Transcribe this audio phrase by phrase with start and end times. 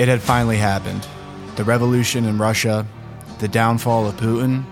[0.00, 1.06] It had finally happened.
[1.56, 2.86] The revolution in Russia,
[3.38, 4.64] the downfall of Putin,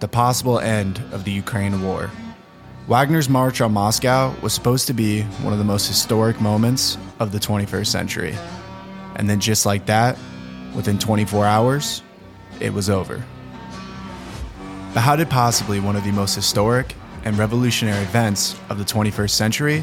[0.00, 2.10] the possible end of the Ukraine war.
[2.86, 7.32] Wagner's march on Moscow was supposed to be one of the most historic moments of
[7.32, 8.36] the 21st century.
[9.16, 10.18] And then, just like that,
[10.74, 12.02] within 24 hours,
[12.60, 13.24] it was over.
[14.92, 16.94] But how did possibly one of the most historic
[17.24, 19.82] and revolutionary events of the 21st century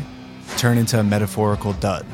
[0.58, 2.06] turn into a metaphorical dud?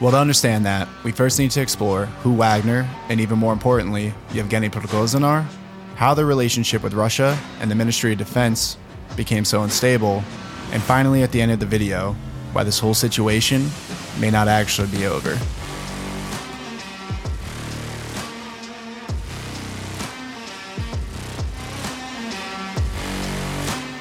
[0.00, 4.14] Well, to understand that, we first need to explore who Wagner, and even more importantly,
[4.32, 5.46] Yevgeny Prigozhin are,
[5.96, 8.78] how their relationship with Russia and the Ministry of Defense
[9.14, 10.24] became so unstable,
[10.72, 12.16] and finally, at the end of the video,
[12.54, 13.68] why this whole situation
[14.18, 15.38] may not actually be over.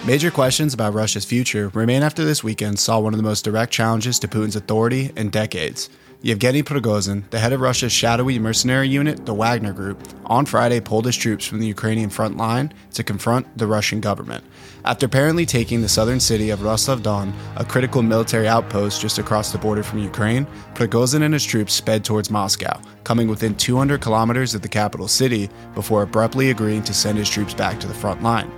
[0.09, 3.71] Major questions about Russia's future remain after this weekend saw one of the most direct
[3.71, 5.87] challenges to Putin's authority in decades.
[6.23, 11.05] Yevgeny Prigozhin, the head of Russia's shadowy mercenary unit, the Wagner Group, on Friday pulled
[11.05, 14.43] his troops from the Ukrainian front line to confront the Russian government.
[14.83, 19.59] After apparently taking the southern city of Rostov-Don, a critical military outpost just across the
[19.59, 24.63] border from Ukraine, Prigozhin and his troops sped towards Moscow, coming within 200 kilometers of
[24.63, 28.51] the capital city before abruptly agreeing to send his troops back to the front line.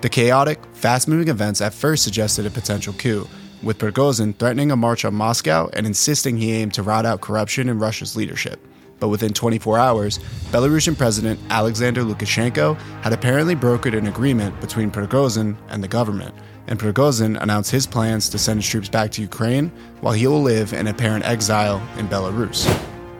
[0.00, 3.28] The chaotic, fast moving events at first suggested a potential coup,
[3.62, 7.68] with Prigozhin threatening a march on Moscow and insisting he aimed to rout out corruption
[7.68, 8.60] in Russia's leadership.
[9.00, 10.18] But within 24 hours,
[10.50, 16.34] Belarusian President Alexander Lukashenko had apparently brokered an agreement between Prigozhin and the government,
[16.68, 19.70] and Prigozhin announced his plans to send his troops back to Ukraine
[20.00, 22.64] while he will live in apparent exile in Belarus.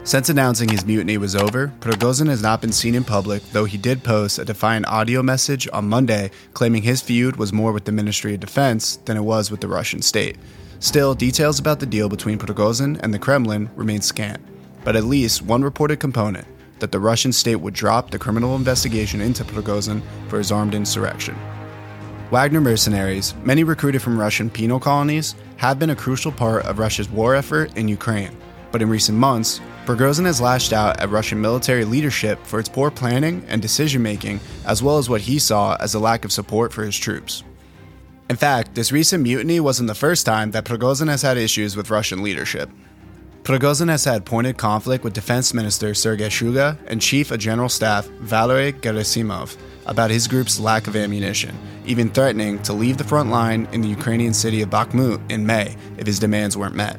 [0.06, 3.78] Since announcing his mutiny was over, Prigozhin has not been seen in public, though he
[3.78, 7.92] did post a defiant audio message on Monday claiming his feud was more with the
[7.92, 10.36] Ministry of Defense than it was with the Russian state.
[10.78, 14.42] Still, details about the deal between Prigozhin and the Kremlin remain scant,
[14.84, 16.46] but at least one reported component
[16.80, 21.34] that the Russian state would drop the criminal investigation into Prigozhin for his armed insurrection.
[22.30, 27.08] Wagner mercenaries, many recruited from Russian penal colonies, have been a crucial part of Russia's
[27.08, 28.36] war effort in Ukraine.
[28.70, 32.90] But in recent months, Prigozhin has lashed out at Russian military leadership for its poor
[32.90, 36.72] planning and decision making, as well as what he saw as a lack of support
[36.72, 37.44] for his troops.
[38.30, 41.90] In fact, this recent mutiny wasn't the first time that Prigozhin has had issues with
[41.90, 42.70] Russian leadership.
[43.42, 48.06] Prigozhin has had pointed conflict with Defense Minister Sergei Shoigu and Chief of General Staff
[48.06, 53.68] Valery Gerasimov about his group's lack of ammunition, even threatening to leave the front line
[53.72, 56.98] in the Ukrainian city of Bakhmut in May if his demands weren't met.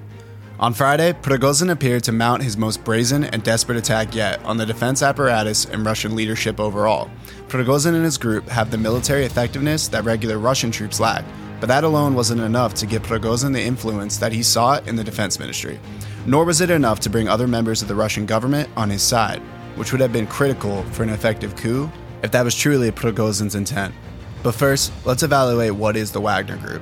[0.57, 4.65] On Friday, Prigozhin appeared to mount his most brazen and desperate attack yet on the
[4.65, 7.11] defense apparatus and Russian leadership overall.
[7.49, 11.25] Prigozhin and his group have the military effectiveness that regular Russian troops lack,
[11.59, 15.03] but that alone wasn't enough to give Prigozhin the influence that he sought in the
[15.03, 15.77] defense ministry.
[16.25, 19.41] Nor was it enough to bring other members of the Russian government on his side,
[19.75, 21.91] which would have been critical for an effective coup
[22.23, 23.93] if that was truly Prigozhin's intent.
[24.41, 26.81] But first, let's evaluate what is the Wagner Group.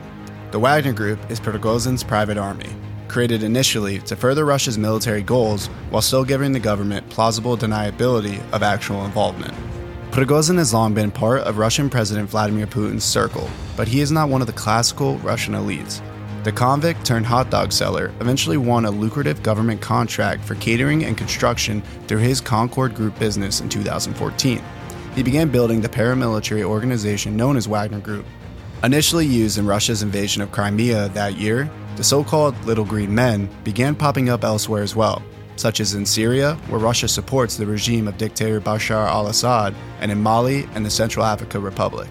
[0.51, 2.69] The Wagner Group is Prigozhin's private army,
[3.13, 8.63] created initially to further Russia's military goals while still giving the government plausible deniability of
[8.63, 9.53] actual involvement.
[10.09, 13.47] Prigozhin has long been part of Russian President Vladimir Putin's circle,
[13.77, 16.01] but he is not one of the classical Russian elites.
[16.43, 21.15] The convict turned hot dog seller eventually won a lucrative government contract for catering and
[21.15, 24.59] construction through his Concord Group business in 2014.
[25.15, 28.25] He began building the paramilitary organization known as Wagner Group.
[28.83, 33.47] Initially used in Russia's invasion of Crimea that year, the so called Little Green Men
[33.63, 35.23] began popping up elsewhere as well,
[35.55, 40.11] such as in Syria, where Russia supports the regime of dictator Bashar al Assad, and
[40.11, 42.09] in Mali and the Central Africa Republic.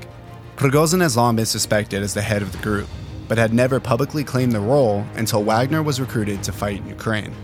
[0.57, 2.89] Prigozhin has long been suspected as the head of the group,
[3.29, 7.35] but had never publicly claimed the role until Wagner was recruited to fight in Ukraine.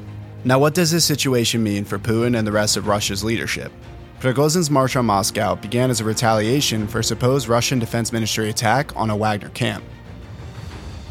[0.45, 3.73] Now, what does this situation mean for Putin and the rest of Russia's leadership?
[4.21, 8.97] Prigozhin's march on Moscow began as a retaliation for a supposed Russian Defense Ministry attack
[8.97, 9.85] on a Wagner camp.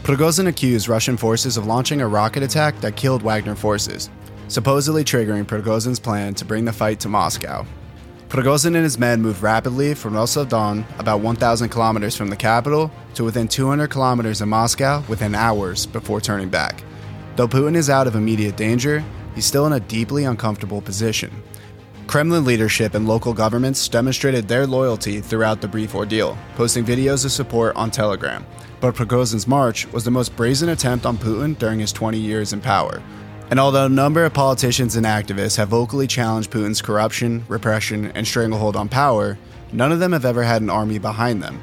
[0.04, 4.10] Prigozhin accused Russian forces of launching a rocket attack that killed Wagner forces,
[4.50, 7.66] supposedly triggering Prigozhin's plan to bring the fight to Moscow.
[8.28, 13.24] Prigozhin and his men moved rapidly from Rostov-Don, about 1,000 kilometers from the capital, to
[13.24, 16.84] within 200 kilometers of Moscow within hours before turning back.
[17.38, 19.02] Though Putin is out of immediate danger,
[19.34, 21.32] he's still in a deeply uncomfortable position.
[22.08, 27.34] Kremlin leadership and local governments demonstrated their loyalty throughout the brief ordeal, posting videos of
[27.34, 28.46] support on Telegram.
[28.80, 32.62] But Prigozhin's march was the most brazen attempt on Putin during his 20 years in
[32.62, 33.04] power.
[33.50, 38.26] And although a number of politicians and activists have vocally challenged Putin's corruption, repression, and
[38.26, 39.38] stranglehold on power,
[39.74, 41.60] none of them have ever had an army behind them.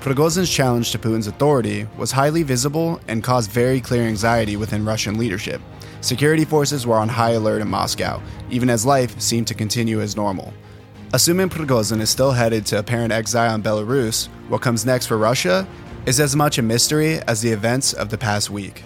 [0.00, 5.18] Prigozhin's challenge to Putin's authority was highly visible and caused very clear anxiety within Russian
[5.18, 5.62] leadership.
[6.00, 10.16] Security forces were on high alert in Moscow, even as life seemed to continue as
[10.16, 10.52] normal.
[11.12, 15.66] Assuming Prigozhin is still headed to apparent exile in Belarus, what comes next for Russia
[16.06, 18.82] is as much a mystery as the events of the past week.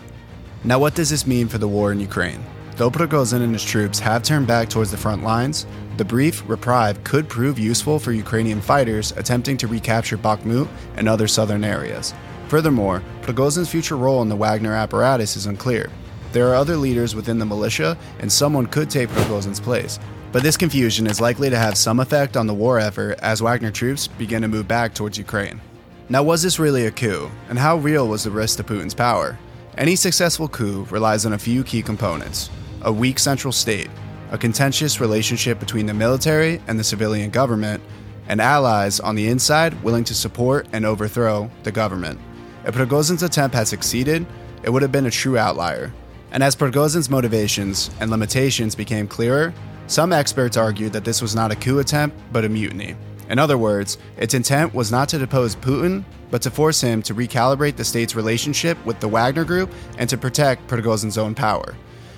[0.64, 2.44] Now, what does this mean for the war in Ukraine?
[2.76, 5.66] Though Prigozhin and his troops have turned back towards the front lines,
[5.98, 11.28] the brief reprieve could prove useful for Ukrainian fighters attempting to recapture Bakhmut and other
[11.28, 12.14] southern areas.
[12.48, 15.90] Furthermore, Prigozhin's future role in the Wagner apparatus is unclear.
[16.32, 19.98] There are other leaders within the militia, and someone could take Prigozhin's place.
[20.32, 23.70] But this confusion is likely to have some effect on the war effort as Wagner
[23.70, 25.60] troops begin to move back towards Ukraine.
[26.08, 29.38] Now, was this really a coup, and how real was the risk to Putin's power?
[29.76, 32.50] Any successful coup relies on a few key components
[32.84, 33.88] a weak central state,
[34.32, 37.80] a contentious relationship between the military and the civilian government,
[38.26, 42.18] and allies on the inside willing to support and overthrow the government.
[42.64, 44.26] If Prigozhin's attempt had succeeded,
[44.62, 45.92] it would have been a true outlier.
[46.32, 49.52] And as Prigozhin's motivations and limitations became clearer,
[49.86, 52.96] some experts argued that this was not a coup attempt, but a mutiny.
[53.28, 57.14] In other words, its intent was not to depose Putin, but to force him to
[57.14, 61.76] recalibrate the state's relationship with the Wagner Group and to protect Prigozhin's own power.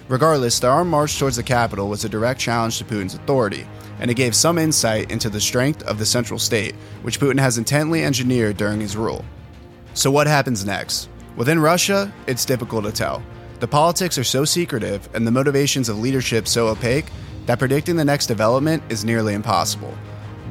[0.08, 3.66] Regardless, the armed march towards the capital was a direct challenge to Putin's authority,
[3.98, 7.58] and it gave some insight into the strength of the central state, which Putin has
[7.58, 9.24] intently engineered during his rule.
[9.94, 11.08] So, what happens next?
[11.36, 13.22] Within Russia, it's difficult to tell.
[13.64, 17.06] The politics are so secretive and the motivations of leadership so opaque
[17.46, 19.96] that predicting the next development is nearly impossible.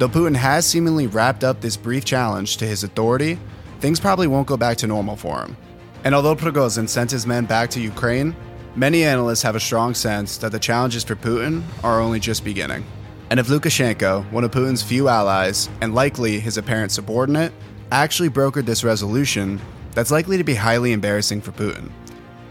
[0.00, 3.38] Though Putin has seemingly wrapped up this brief challenge to his authority,
[3.78, 5.56] things probably won't go back to normal for him.
[6.02, 8.34] And although Prigozhin sent his men back to Ukraine,
[8.74, 12.84] Many analysts have a strong sense that the challenges for Putin are only just beginning.
[13.30, 17.52] And if Lukashenko, one of Putin's few allies, and likely his apparent subordinate,
[17.92, 19.60] actually brokered this resolution,
[19.92, 21.92] that's likely to be highly embarrassing for Putin.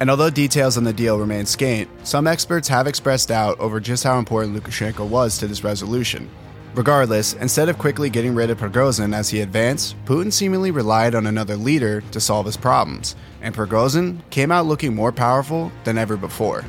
[0.03, 4.03] And although details on the deal remain scant, some experts have expressed doubt over just
[4.03, 6.29] how important Lukashenko was to this resolution.
[6.75, 11.25] Regardless, instead of quickly getting rid of Prigozhin as he advanced, Putin seemingly relied on
[11.25, 16.17] another leader to solve his problems, and Prigozhin came out looking more powerful than ever
[16.17, 16.65] before.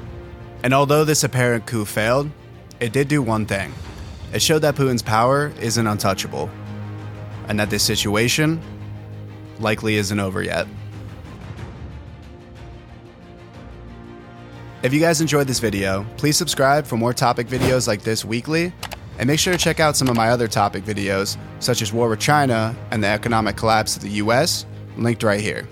[0.63, 2.31] And although this apparent coup failed,
[2.79, 3.75] it did do one thing.
[4.33, 6.49] It showed that Putin's power isn't untouchable,
[7.49, 8.61] and that this situation
[9.59, 10.69] likely isn't over yet.
[14.85, 18.71] If you guys enjoyed this video, please subscribe for more topic videos like this weekly
[19.19, 22.11] and make sure to check out some of my other topic videos, such as War
[22.11, 24.67] with China and the economic collapse of the US,
[24.99, 25.67] linked right here.